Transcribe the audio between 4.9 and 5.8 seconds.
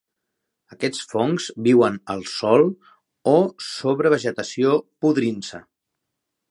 podrint-se.